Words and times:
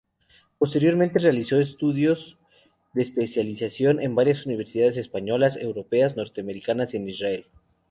Posteriormente 0.57 1.19
realizó 1.19 1.59
estudios 1.59 2.39
de 2.95 3.03
especialización 3.03 4.01
en 4.01 4.15
varias 4.15 4.47
universidades 4.47 4.97
españolas, 4.97 5.57
europeas, 5.57 6.17
norteamericanas 6.17 6.95
y 6.95 6.97
en 6.97 7.07
Israel. 7.07 7.45